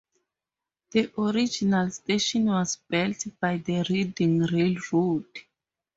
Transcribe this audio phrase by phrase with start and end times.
[0.93, 5.27] The original station was built by the Reading Railroad.